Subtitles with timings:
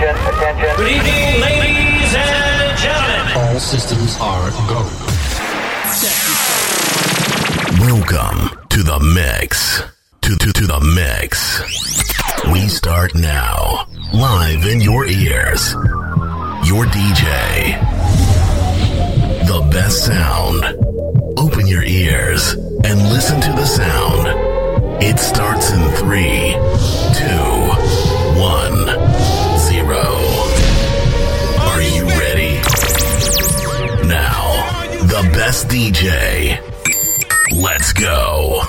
[0.00, 0.76] Attention, attention.
[0.78, 3.36] Good evening, ladies and gentlemen.
[3.36, 4.80] All systems are go.
[7.84, 9.82] Welcome to the mix.
[10.22, 11.60] To, to, to the mix.
[12.50, 13.86] We start now.
[14.14, 15.74] Live in your ears.
[16.64, 17.78] Your DJ.
[19.46, 20.64] The best sound.
[21.38, 25.02] Open your ears and listen to the sound.
[25.02, 26.52] It starts in three,
[27.18, 27.69] two.
[35.22, 36.58] the best DJ.
[37.52, 38.62] Let's go.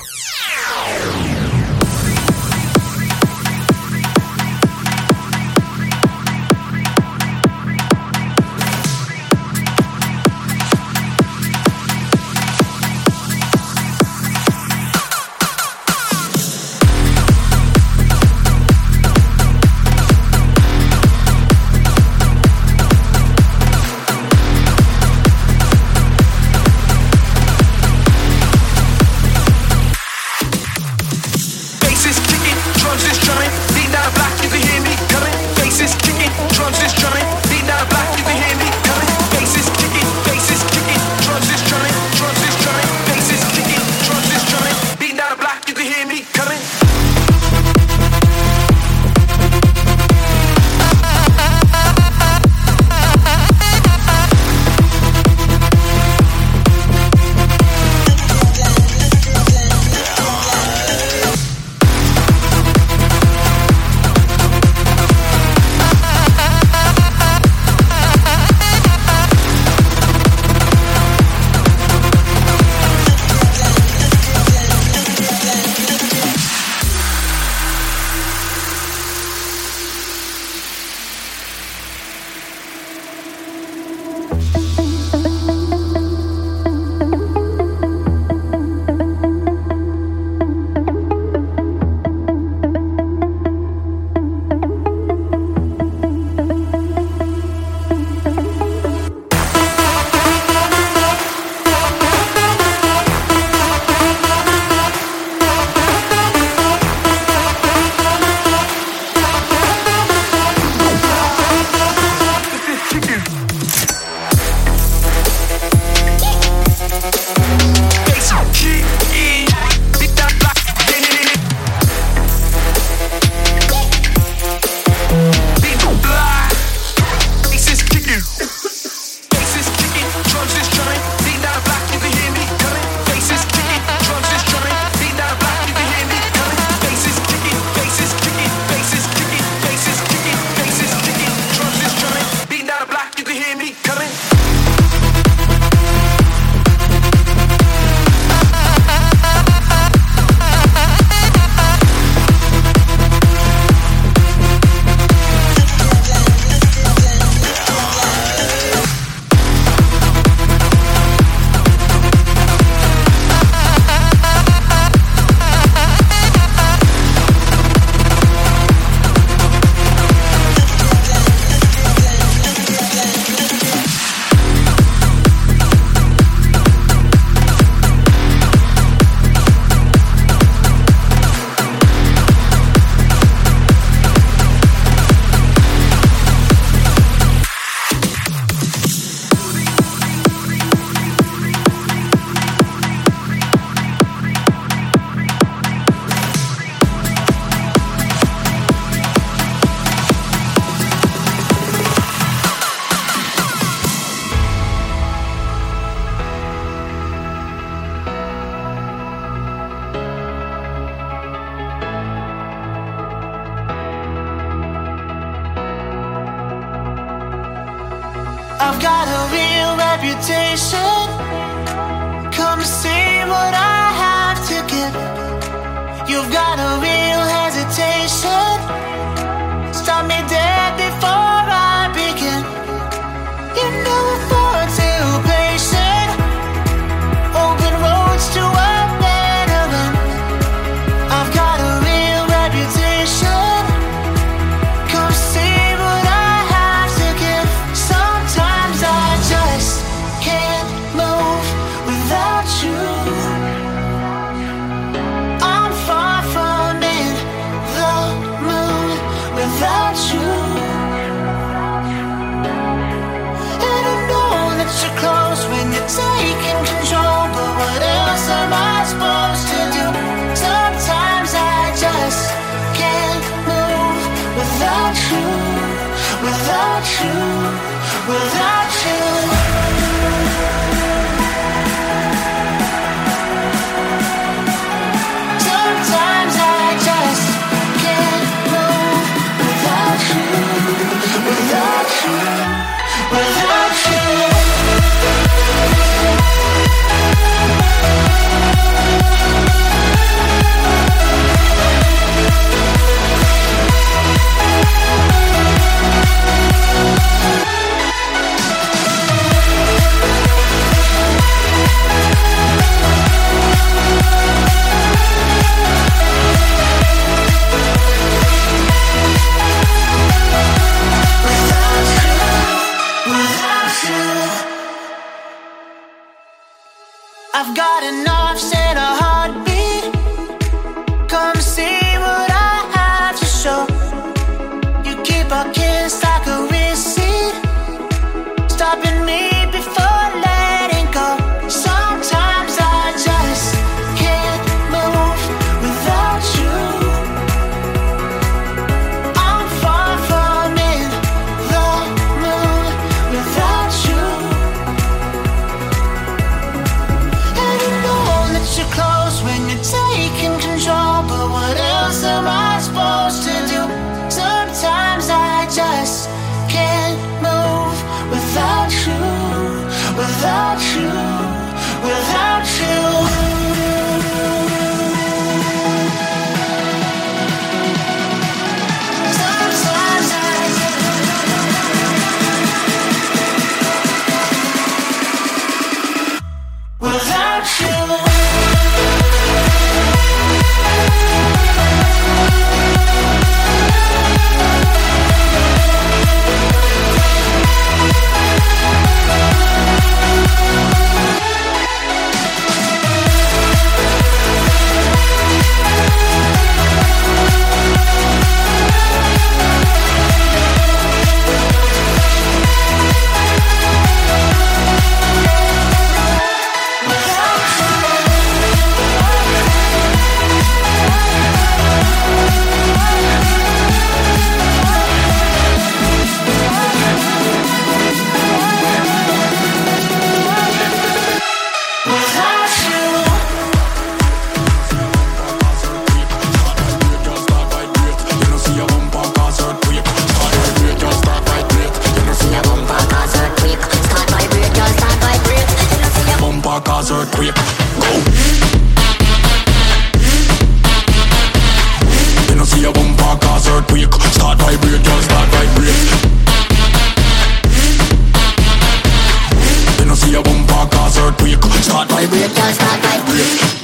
[461.82, 463.61] Start vibrate, girl, start vibrate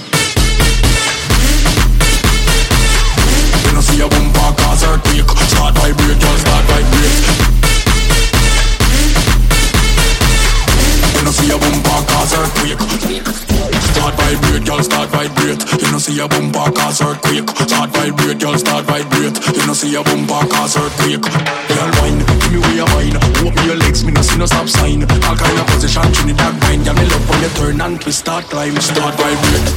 [16.17, 17.47] see a boom back cause earthquake.
[17.49, 19.37] Start vibrate, girl, start vibrate.
[19.55, 21.21] You no see a boom back cause earthquake.
[21.21, 23.13] Girl, wine, give me way of wine.
[23.45, 25.03] Walk me your legs, me no see no stop sign.
[25.03, 26.83] All kind of position, Trinidad wine.
[26.83, 29.67] Yeah, me love when you turn and twist, start climb, start vibrate,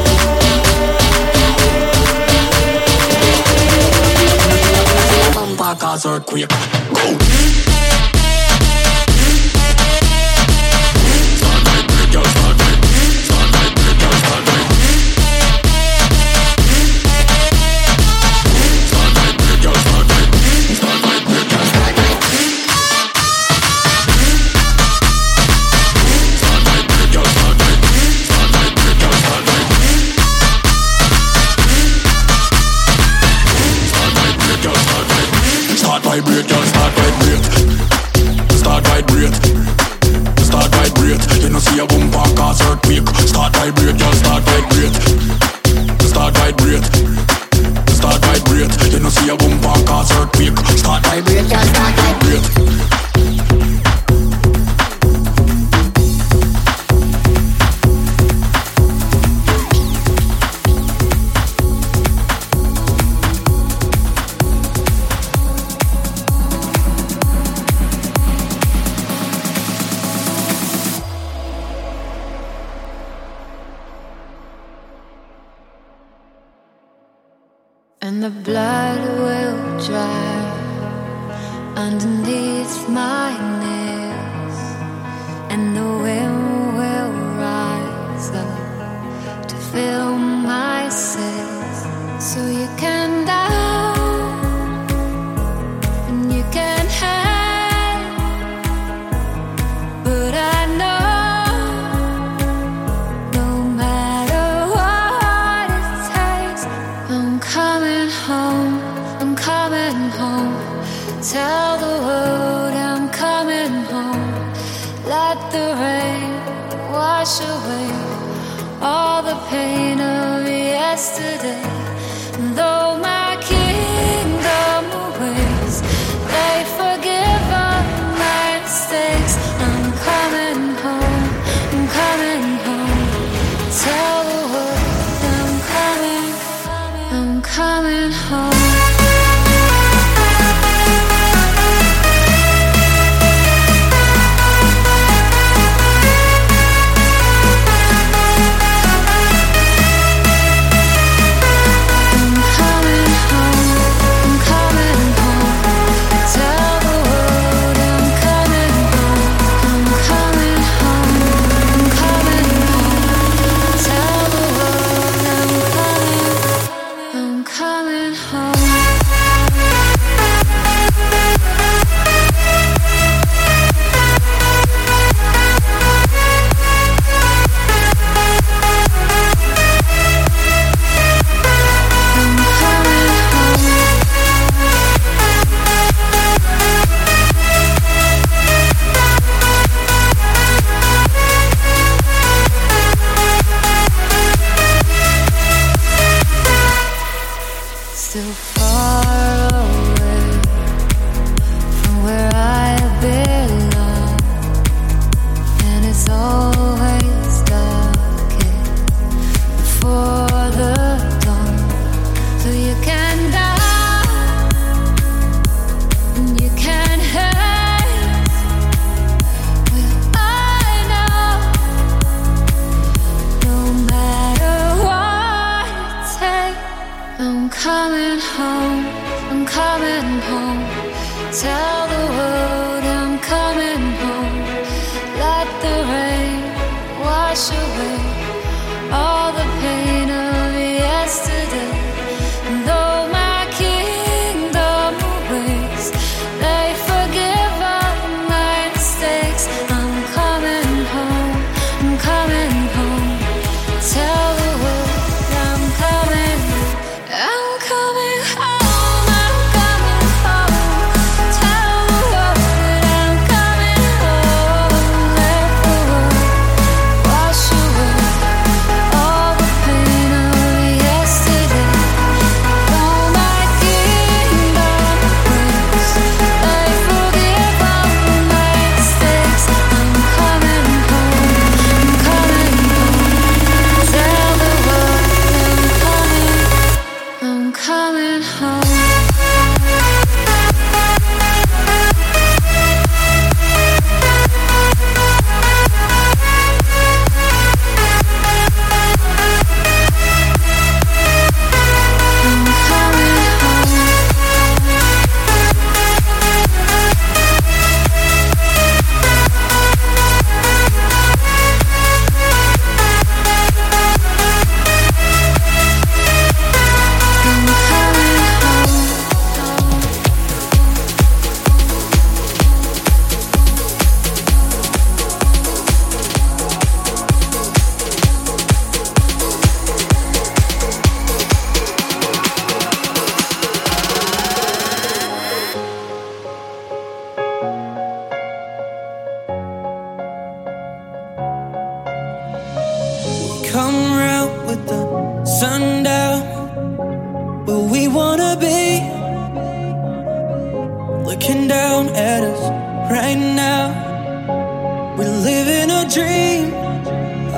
[5.80, 6.48] Cause earthquake.
[6.94, 7.53] Go!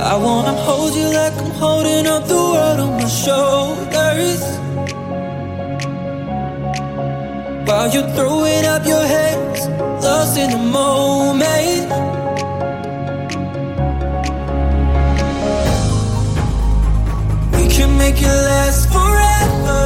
[0.07, 4.43] I wanna hold you like I'm holding up the world on my shoulders.
[7.67, 9.67] While you're throwing up your hands,
[10.05, 11.89] lost in the moment.
[17.57, 19.83] We can make it last forever.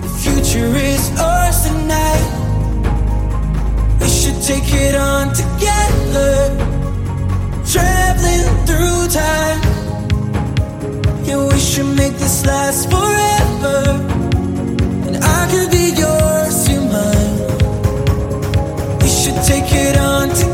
[0.00, 2.30] The future is ours tonight.
[4.00, 6.56] We should take it on together.
[7.70, 8.13] Travel
[8.74, 9.60] through time.
[11.24, 13.78] Yeah, we should make this last forever.
[15.06, 17.36] And I could be yours, you mine.
[19.00, 20.53] We should take it on together.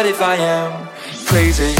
[0.00, 0.88] what if I am
[1.26, 1.79] crazy?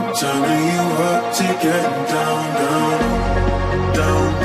[0.00, 4.39] Turning you up to get down, down, down.